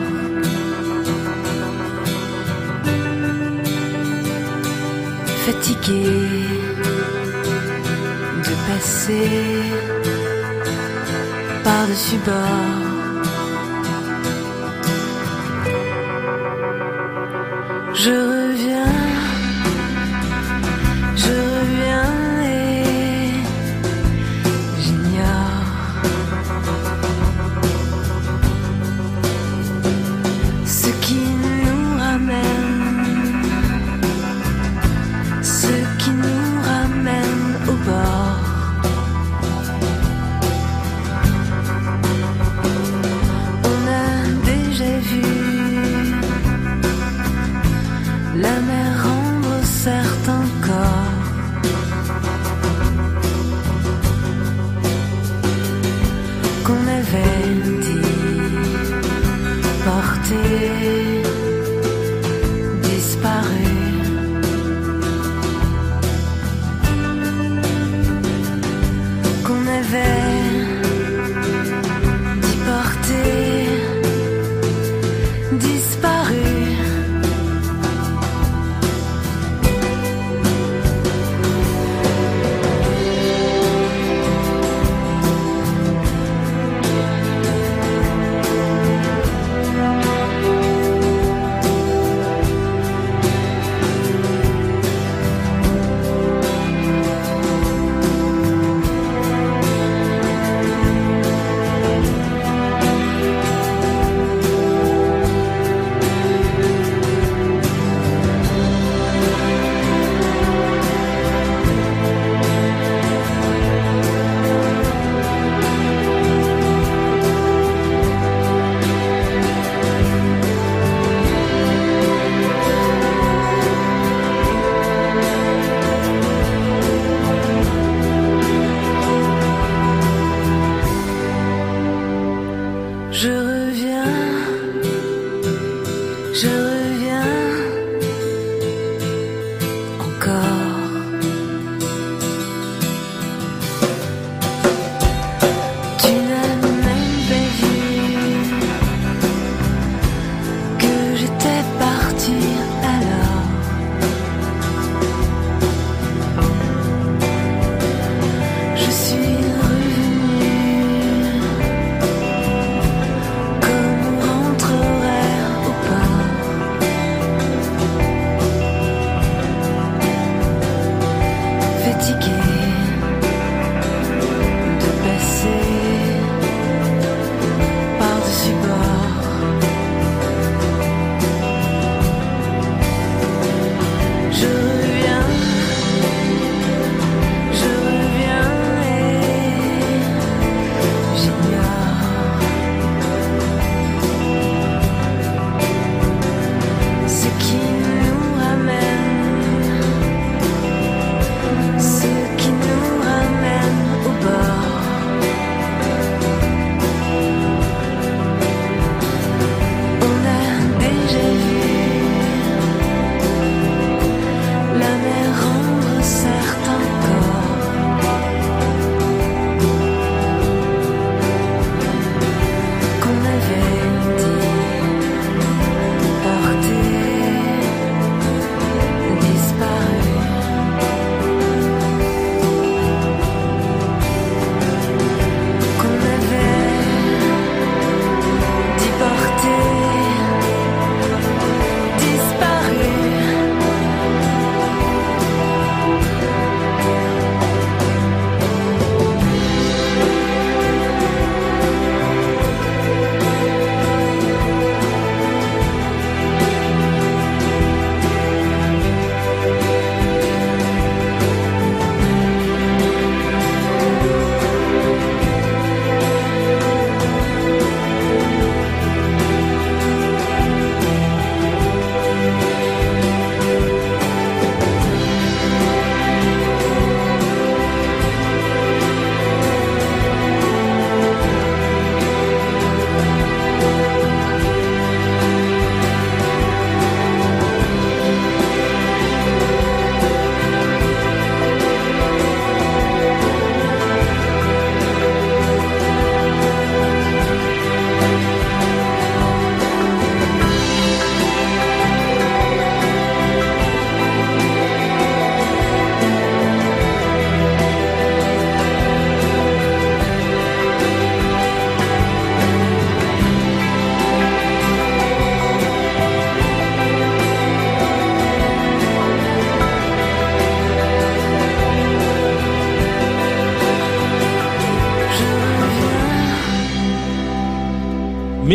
[5.45, 6.05] Fatigué
[8.45, 9.52] de passer
[11.63, 12.93] par-dessus bord.
[17.93, 18.92] Je reviens,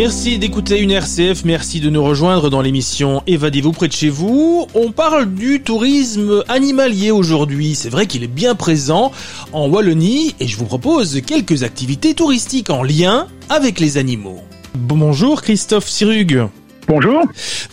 [0.01, 4.65] Merci d'écouter une RCF, merci de nous rejoindre dans l'émission Évadez-vous près de chez vous.
[4.73, 7.75] On parle du tourisme animalier aujourd'hui.
[7.75, 9.11] C'est vrai qu'il est bien présent
[9.51, 14.39] en Wallonie et je vous propose quelques activités touristiques en lien avec les animaux.
[14.73, 16.47] Bonjour Christophe Sirug.
[16.87, 17.21] Bonjour.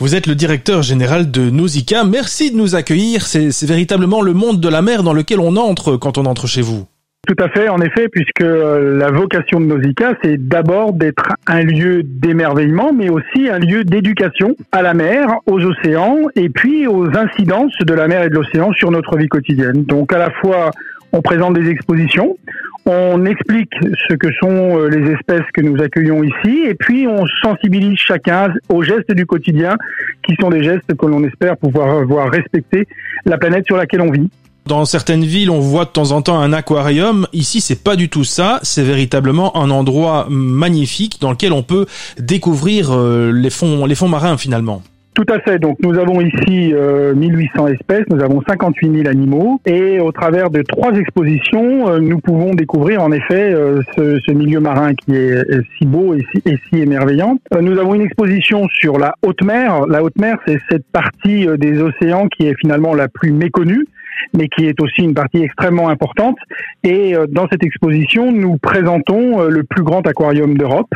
[0.01, 2.03] Vous êtes le directeur général de Nausicaa.
[2.03, 3.25] Merci de nous accueillir.
[3.25, 6.61] C'est véritablement le monde de la mer dans lequel on entre quand on entre chez
[6.61, 6.87] vous.
[7.27, 11.63] Tout à fait, en effet, puisque euh, la vocation de Nausicaa, c'est d'abord d'être un
[11.63, 17.09] lieu d'émerveillement, mais aussi un lieu d'éducation à la mer, aux océans, et puis aux
[17.17, 19.83] incidences de la mer et de l'océan sur notre vie quotidienne.
[19.83, 20.71] Donc à la fois,
[21.13, 22.37] on présente des expositions,
[22.85, 23.73] on explique
[24.09, 28.55] ce que sont euh, les espèces que nous accueillons ici, et puis on sensibilise chacun
[28.69, 29.77] aux gestes du quotidien,
[30.23, 32.87] qui sont des gestes que l'on espère pouvoir voir respecter
[33.25, 34.31] la planète sur laquelle on vit.
[34.67, 37.29] Dans certaines villes, on voit de temps en temps un aquarium.
[37.33, 38.59] Ici, c'est pas du tout ça.
[38.63, 41.87] C'est véritablement un endroit magnifique dans lequel on peut
[42.19, 44.83] découvrir euh, les fonds, les fonds marins finalement.
[45.15, 45.61] Tout à fait.
[45.61, 50.51] Donc nous avons ici 1800 euh, espèces, nous avons 58 000 animaux et au travers
[50.51, 53.55] de trois expositions, euh, nous pouvons découvrir en effet
[53.97, 55.43] ce, ce, milieu marin qui est,
[55.79, 57.39] si beau et si, et si émerveillant.
[57.59, 59.87] nous avons une exposition sur la haute mer.
[59.87, 63.87] La haute mer, c'est cette partie des océans qui est finalement la plus méconnue
[64.35, 66.37] mais qui est aussi une partie extrêmement importante.
[66.85, 70.93] Et euh, dans cette exposition, nous présentons euh, le plus grand aquarium d'Europe,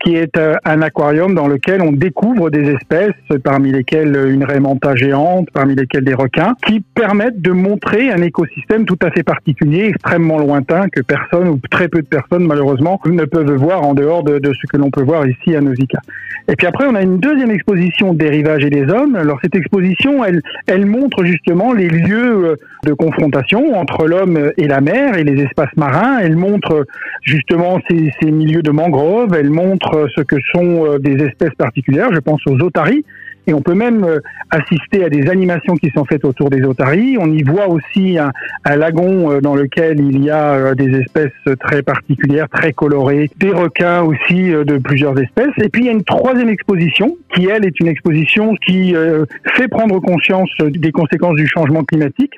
[0.00, 3.12] qui est euh, un aquarium dans lequel on découvre des espèces,
[3.42, 8.84] parmi lesquelles une raimanta géante, parmi lesquelles des requins, qui permettent de montrer un écosystème
[8.84, 13.24] tout à fait particulier, extrêmement lointain, que personne ou très peu de personnes malheureusement ne
[13.24, 16.00] peuvent voir en dehors de, de ce que l'on peut voir ici à Nausicaa.
[16.48, 19.16] Et puis après, on a une deuxième exposition des rivages et des hommes.
[19.16, 24.80] Alors cette exposition, elle, elle montre justement les lieux de confrontation entre l'homme et la
[24.80, 26.18] mer et les espaces marins.
[26.18, 26.86] Elle montre
[27.22, 29.34] justement ces, milieux de mangroves.
[29.34, 32.08] Elle montre ce que sont euh, des espèces particulières.
[32.12, 33.04] Je pense aux otaries
[33.46, 34.20] et on peut même euh,
[34.50, 37.16] assister à des animations qui sont faites autour des otaries.
[37.20, 38.32] On y voit aussi un,
[38.64, 43.50] un lagon euh, dans lequel il y a des espèces très particulières, très colorées, des
[43.50, 45.52] requins aussi de plusieurs espèces.
[45.62, 48.94] Et puis il y a une troisième exposition qui, elle, est une exposition qui
[49.56, 52.32] fait prendre conscience des conséquences du changement climatique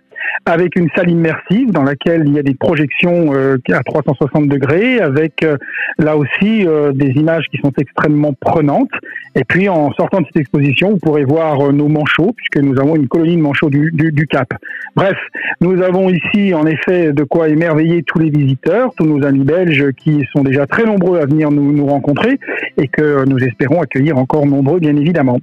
[0.45, 5.01] avec une salle immersive dans laquelle il y a des projections euh, à 360 degrés,
[5.01, 5.57] avec euh,
[5.99, 8.91] là aussi euh, des images qui sont extrêmement prenantes.
[9.35, 12.97] Et puis en sortant de cette exposition, vous pourrez voir nos manchots, puisque nous avons
[12.97, 14.49] une colonie de manchots du, Cap.
[14.95, 15.17] Bref,
[15.61, 19.93] nous avons ici en effet de quoi émerveiller tous les visiteurs, tous nos amis belges
[19.97, 22.39] qui sont déjà très nombreux à venir nous rencontrer
[22.79, 25.39] et que nous espérons accueillir encore nombreux bien évidemment.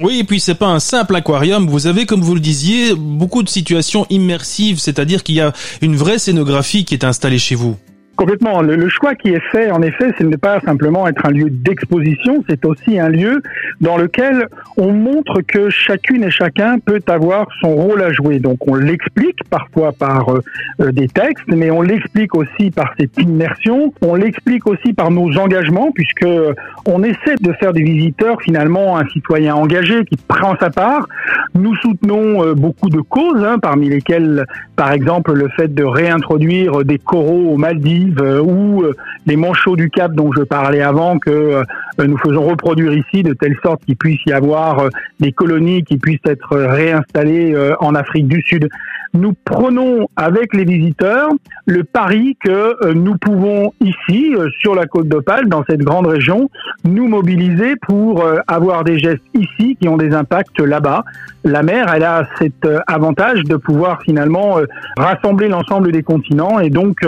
[0.00, 1.68] Oui, et puis c'est pas un simple aquarium.
[1.68, 5.96] Vous avez, comme vous le disiez, beaucoup de situations immersives, c'est-à-dire qu'il y a une
[5.96, 7.76] vraie scénographie qui est installée chez vous.
[8.16, 8.62] Complètement.
[8.62, 12.42] Le, choix qui est fait, en effet, ce n'est pas simplement être un lieu d'exposition,
[12.48, 13.42] c'est aussi un lieu
[13.82, 14.48] dans lequel
[14.78, 18.38] on montre que chacune et chacun peut avoir son rôle à jouer.
[18.38, 20.40] Donc on l'explique parfois par euh,
[20.80, 25.36] euh, des textes, mais on l'explique aussi par cette immersion, on l'explique aussi par nos
[25.36, 26.54] engagements, puisque euh,
[26.86, 31.06] on essaie de faire des visiteurs finalement un citoyen engagé qui prend sa part.
[31.54, 34.46] Nous soutenons beaucoup de causes, hein, parmi lesquelles,
[34.76, 38.94] par exemple, le fait de réintroduire des coraux aux Maldives euh, ou euh,
[39.26, 41.64] les manchots du Cap dont je parlais avant que euh,
[42.06, 44.88] nous faisons reproduire ici de telle sorte qu'il puisse y avoir
[45.20, 48.68] des colonies qui puissent être réinstallées en Afrique du Sud.
[49.16, 51.30] Nous prenons avec les visiteurs
[51.66, 56.50] le pari que nous pouvons ici, sur la côte d'Opale, dans cette grande région,
[56.84, 61.04] nous mobiliser pour avoir des gestes ici qui ont des impacts là-bas.
[61.44, 64.58] La mer, elle a cet avantage de pouvoir finalement
[64.96, 66.98] rassembler l'ensemble des continents et donc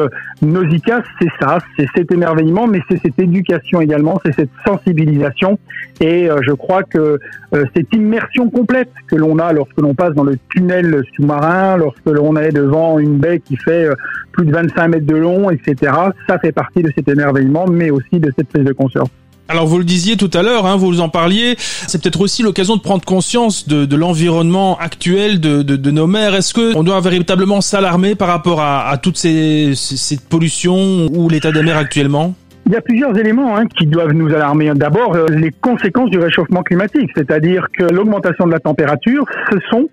[0.43, 5.59] Nausicaa c'est ça, c'est cet émerveillement, mais c'est cette éducation également, c'est cette sensibilisation.
[6.01, 7.19] Et euh, je crois que
[7.55, 11.98] euh, cette immersion complète que l'on a lorsque l'on passe dans le tunnel sous-marin, lorsque
[12.07, 13.95] l'on est devant une baie qui fait euh,
[14.33, 15.93] plus de 25 mètres de long, etc.,
[16.29, 19.09] ça fait partie de cet émerveillement, mais aussi de cette prise de conscience.
[19.51, 22.77] Alors vous le disiez tout à l'heure, hein, vous en parliez, c'est peut-être aussi l'occasion
[22.77, 26.35] de prendre conscience de, l'environnement actuel de, de, nos mers.
[26.35, 31.07] Est-ce que on doit véritablement s'alarmer par rapport à, à toutes ces, ces, cette pollution
[31.07, 32.35] ou l'état des mers actuellement?
[32.69, 34.71] Il y a plusieurs éléments hein, qui doivent nous alarmer.
[34.75, 39.89] D'abord, euh, les conséquences du réchauffement climatique, c'est-à-dire que l'augmentation de la température, ce sont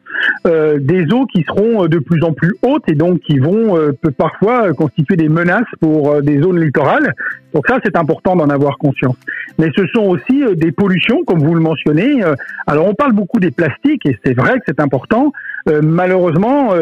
[0.45, 3.77] euh, des eaux qui seront euh, de plus en plus hautes et donc qui vont
[3.77, 7.13] euh, parfois constituer des menaces pour des zones littorales.
[7.53, 9.15] Donc ça, c'est important d'en avoir conscience.
[9.57, 12.21] Mais ce sont aussi des pollutions, comme vous le mentionnez.
[12.67, 15.31] Alors on parle beaucoup des plastiques et c'est vrai que c'est important.
[15.81, 16.73] malheureusement,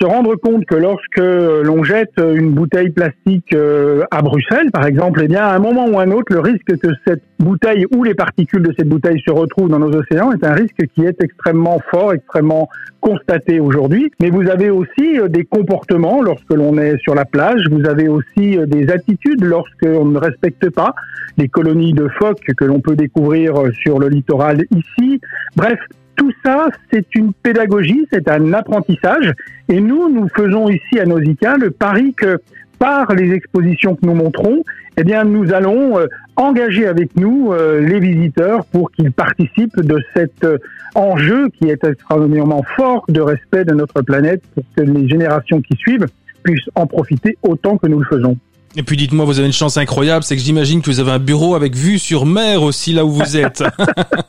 [0.00, 5.20] se rendre compte que lorsque l'on jette une bouteille plastique euh, à Bruxelles, par exemple,
[5.22, 8.04] eh bien, à un moment ou à un autre, le risque que cette bouteille ou
[8.04, 11.22] les particules de cette bouteille se retrouvent dans nos océans est un risque qui est
[11.22, 12.68] extrêmement fort, extrêmement
[13.00, 14.10] constaté aujourd'hui.
[14.20, 18.08] Mais vous avez aussi euh, des comportements lorsque l'on est sur la plage, vous avez
[18.08, 20.94] aussi euh, des attitudes lorsque on ne respecte pas
[21.38, 25.20] les colonies de phoques que l'on peut découvrir sur le littoral ici.
[25.56, 25.78] Bref,
[26.22, 29.32] tout ça, c'est une pédagogie, c'est un apprentissage.
[29.68, 32.38] Et nous, nous faisons ici à Nausicaa le pari que
[32.78, 34.62] par les expositions que nous montrons,
[34.96, 36.06] eh bien, nous allons euh,
[36.36, 40.58] engager avec nous euh, les visiteurs pour qu'ils participent de cet euh,
[40.94, 45.76] enjeu qui est extrêmement fort de respect de notre planète pour que les générations qui
[45.76, 46.06] suivent
[46.44, 48.36] puissent en profiter autant que nous le faisons.
[48.74, 51.18] Et puis dites-moi, vous avez une chance incroyable, c'est que j'imagine que vous avez un
[51.18, 53.62] bureau avec vue sur mer aussi là où vous êtes.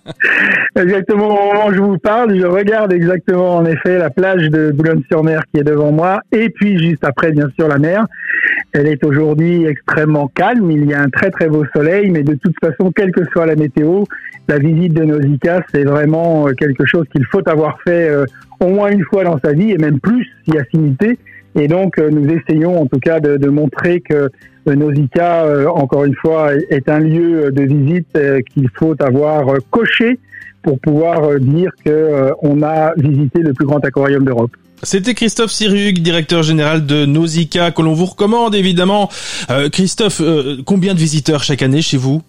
[0.76, 4.72] exactement au moment où je vous parle, je regarde exactement en effet la plage de
[4.72, 8.06] Boulogne-sur-Mer qui est devant moi, et puis juste après bien sûr la mer.
[8.74, 12.34] Elle est aujourd'hui extrêmement calme, il y a un très très beau soleil, mais de
[12.34, 14.04] toute façon, quelle que soit la météo,
[14.50, 18.26] la visite de Nausicaa, c'est vraiment euh, quelque chose qu'il faut avoir fait euh,
[18.60, 21.18] au moins une fois dans sa vie, et même plus si affinité.
[21.56, 24.30] Et donc, euh, nous essayons en tout cas de, montrer que
[24.68, 28.18] euh, Nausicaa, euh, encore une fois, est un lieu de visite
[28.54, 30.20] qu'il faut avoir coché
[30.64, 34.52] pour pouvoir dire qu'on a visité le plus grand aquarium d'Europe.
[34.82, 39.10] C'était Christophe Sirug, directeur général de Nausicaa, que l'on vous recommande évidemment.
[39.72, 40.22] Christophe,
[40.66, 42.22] combien de visiteurs chaque année chez vous?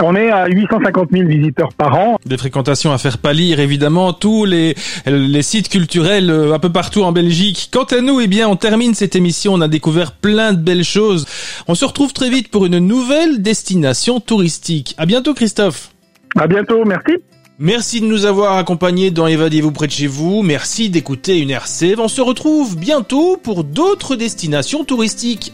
[0.00, 2.18] On est à 850 000 visiteurs par an.
[2.26, 4.74] Des fréquentations à faire pâlir évidemment tous les,
[5.06, 7.70] les sites culturels euh, un peu partout en Belgique.
[7.72, 9.54] Quant à nous, eh bien, on termine cette émission.
[9.54, 11.26] On a découvert plein de belles choses.
[11.68, 14.94] On se retrouve très vite pour une nouvelle destination touristique.
[14.98, 15.90] À bientôt, Christophe.
[16.36, 16.84] À bientôt.
[16.84, 17.18] Merci.
[17.58, 20.42] Merci de nous avoir accompagnés dans Évadez-vous près de chez vous.
[20.42, 21.94] Merci d'écouter une RC.
[21.98, 25.52] On se retrouve bientôt pour d'autres destinations touristiques.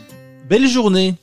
[0.49, 1.15] Belle journée.